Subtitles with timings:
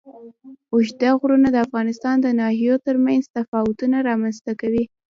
[0.73, 4.83] اوږده غرونه د افغانستان د ناحیو ترمنځ تفاوتونه رامنځ ته کوي.